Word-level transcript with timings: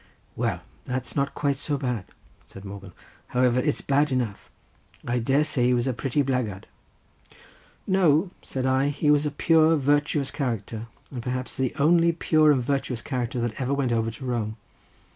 "Well, 0.35 0.61
that's 0.83 1.15
not 1.15 1.35
quite 1.35 1.57
so 1.57 1.77
bad," 1.77 2.05
said 2.43 2.65
Morgan; 2.65 2.91
"however, 3.27 3.59
it's 3.59 3.81
bad 3.81 4.11
enough. 4.11 4.49
I 5.05 5.19
dare 5.19 5.43
say 5.43 5.67
he 5.67 5.75
was 5.75 5.85
a 5.85 5.93
pretty 5.93 6.23
blackguard." 6.23 6.65
"No," 7.85 8.31
said 8.41 8.65
I; 8.65 8.87
"he 8.89 9.11
was 9.11 9.27
a 9.27 9.29
pure, 9.31 9.75
virtuous 9.75 10.31
character, 10.31 10.87
and 11.11 11.21
perhaps 11.21 11.55
the 11.55 11.75
only 11.75 12.13
pure 12.13 12.51
and 12.51 12.63
virtuous 12.63 13.03
character 13.03 13.39
that 13.41 13.61
ever 13.61 13.75
went 13.75 13.91
over 13.91 14.09
to 14.09 14.25
Rome. 14.25 14.57